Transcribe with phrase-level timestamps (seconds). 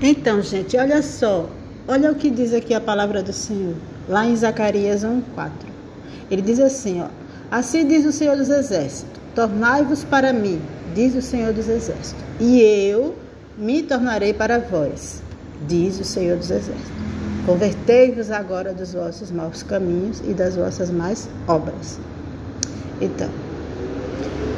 [0.00, 1.48] Então, gente, olha só.
[1.88, 3.76] Olha o que diz aqui a palavra do Senhor,
[4.08, 5.50] lá em Zacarias 1:4.
[6.30, 7.06] Ele diz assim, ó:
[7.50, 10.60] Assim diz o Senhor dos Exércitos: Tornai-vos para mim,
[10.94, 13.14] diz o Senhor dos Exércitos, e eu
[13.56, 15.22] me tornarei para vós,
[15.66, 16.90] diz o Senhor dos Exércitos.
[17.46, 22.00] Convertei-vos agora dos vossos maus caminhos e das vossas más obras.
[23.00, 23.30] Então,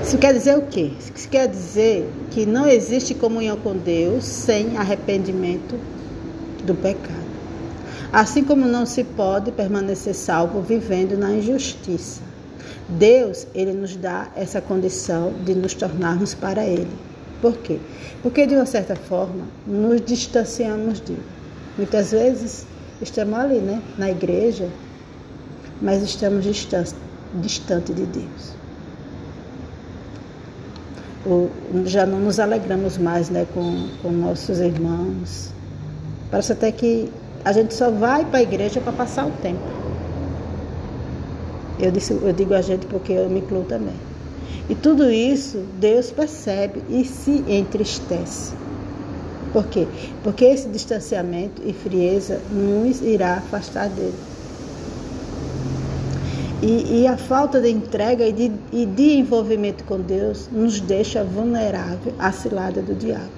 [0.09, 0.91] isso quer dizer o quê?
[0.99, 5.79] Isso quer dizer que não existe comunhão com Deus sem arrependimento
[6.65, 7.29] do pecado.
[8.11, 12.23] Assim como não se pode permanecer salvo vivendo na injustiça.
[12.89, 16.89] Deus, ele nos dá essa condição de nos tornarmos para ele.
[17.43, 17.79] Por quê?
[18.23, 21.23] Porque de uma certa forma nos distanciamos dele.
[21.77, 22.67] Muitas vezes
[23.03, 24.71] estamos ali, né, na igreja,
[25.83, 26.95] mas estamos distante,
[27.43, 28.59] distante de Deus.
[31.85, 35.53] Já não nos alegramos mais né, com, com nossos irmãos.
[36.31, 37.11] Parece até que
[37.45, 39.61] a gente só vai para a igreja para passar o tempo.
[41.79, 43.95] Eu, disse, eu digo a gente porque eu me incluo também.
[44.69, 48.53] E tudo isso Deus percebe e se entristece.
[49.53, 49.87] Por quê?
[50.23, 54.15] Porque esse distanciamento e frieza nos irá afastar dele.
[56.61, 61.23] E, e a falta de entrega e de, e de envolvimento com Deus nos deixa
[61.23, 63.31] vulnerável à cilada do diabo.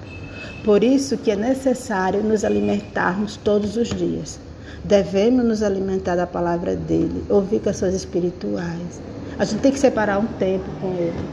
[0.63, 4.39] Por isso que é necessário nos alimentarmos todos os dias.
[4.83, 9.01] Devemos nos alimentar da palavra dele, ouvir canções espirituais.
[9.37, 11.25] A gente tem que separar um tempo com ele.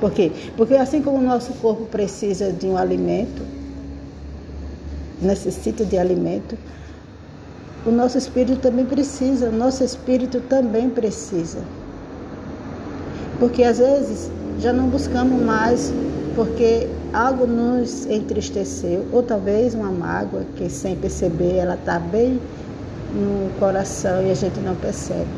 [0.00, 0.30] Por quê?
[0.56, 3.42] Porque assim como o nosso corpo precisa de um alimento,
[5.20, 6.56] necessita de alimento,
[7.86, 11.60] o nosso espírito também precisa, o nosso espírito também precisa.
[13.38, 15.92] Porque às vezes já não buscamos mais
[16.34, 22.40] porque algo nos entristeceu, ou talvez uma mágoa que sem perceber ela está bem
[23.14, 25.30] no coração e a gente não percebe.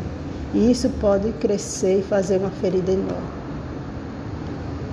[0.54, 3.38] E isso pode crescer e fazer uma ferida enorme.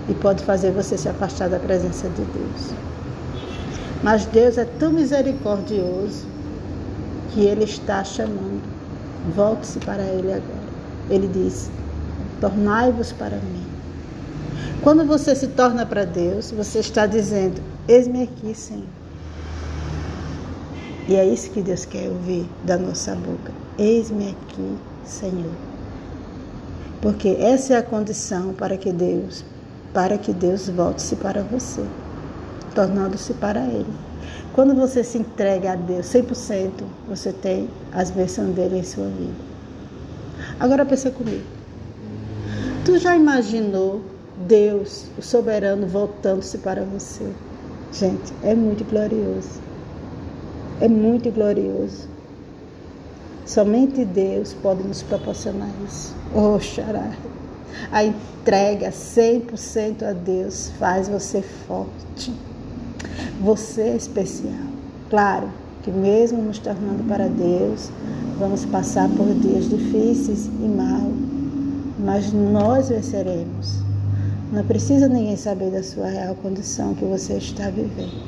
[0.10, 2.76] E pode fazer você se afastar da presença de Deus.
[4.04, 6.35] Mas Deus é tão misericordioso
[7.36, 8.64] que Ele está chamando.
[9.36, 10.76] Volte-se para Ele agora.
[11.10, 11.70] Ele diz:
[12.40, 13.66] Tornai-vos para mim.
[14.82, 18.88] Quando você se torna para Deus, você está dizendo: Eis-me aqui, Senhor.
[21.08, 23.52] E é isso que Deus quer ouvir da nossa boca.
[23.78, 25.54] Eis-me aqui, Senhor.
[27.02, 29.44] Porque essa é a condição para que Deus,
[29.94, 31.84] para que Deus volte-se para você,
[32.74, 33.94] tornando-se para Ele.
[34.54, 36.72] Quando você se entrega a Deus 100%,
[37.08, 39.34] você tem as bênçãos dele em sua vida.
[40.60, 41.44] Agora pensa comigo.
[42.86, 44.02] Tu já imaginou
[44.48, 47.26] Deus, o soberano, voltando-se para você?
[47.92, 49.60] Gente, é muito glorioso.
[50.80, 52.08] É muito glorioso.
[53.46, 56.16] Somente Deus pode nos proporcionar isso.
[56.34, 57.12] Oh, xará.
[57.92, 62.34] A entrega 100% a Deus faz você forte.
[63.42, 64.54] Você é especial.
[65.10, 65.50] Claro
[65.84, 67.92] que, mesmo nos tornando para Deus,
[68.40, 71.12] vamos passar por dias difíceis e mal,
[72.00, 73.84] mas nós venceremos.
[74.54, 78.24] Não precisa ninguém saber da sua real condição que você está vivendo.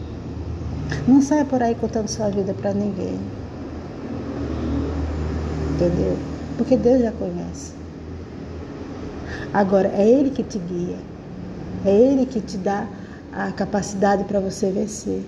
[1.08, 3.18] Não saia por aí contando sua vida para ninguém.
[5.76, 6.18] Entendeu?
[6.58, 7.72] Porque Deus já conhece.
[9.54, 10.98] Agora, é Ele que te guia.
[11.86, 12.88] É Ele que te dá
[13.34, 15.24] a capacidade para você vencer.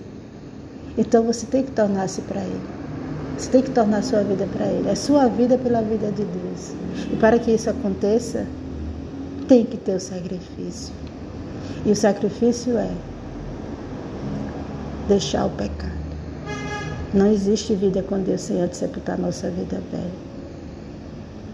[0.96, 2.60] Então você tem que tornar-se para Ele.
[3.38, 4.88] Você tem que tornar sua vida para Ele.
[4.88, 6.72] É sua vida pela vida de Deus.
[7.10, 8.46] E para que isso aconteça,
[9.48, 10.92] tem que ter o sacrifício.
[11.84, 12.90] E o sacrifício é
[15.08, 16.00] deixar o pecado.
[17.12, 20.30] Não existe vida com Deus sem antes sepultar nossa vida velha.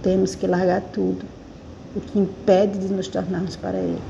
[0.03, 1.25] Temos que largar tudo,
[1.95, 4.03] o que impede de nos tornarmos para Ele.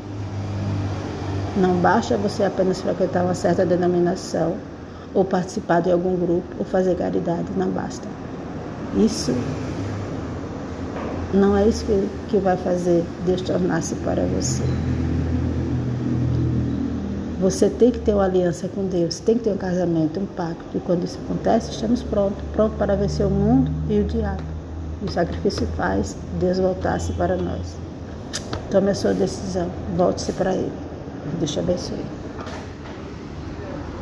[1.56, 4.56] Não basta você apenas frequentar uma certa denominação,
[5.14, 7.47] ou participar de algum grupo, ou fazer caridade.
[7.56, 8.06] Não basta.
[8.94, 9.32] Isso
[11.34, 14.62] não é isso que, que vai fazer Deus tornar-se para você.
[17.41, 20.64] Você tem que ter uma aliança com Deus, tem que ter um casamento, um pacto.
[20.74, 24.42] E quando isso acontece, estamos prontos prontos para vencer o mundo e o diabo.
[25.02, 27.76] O sacrifício faz Deus voltar-se para nós.
[28.70, 30.85] Tome a sua decisão, volte-se para Ele.
[31.38, 32.16] Deus te abençoe.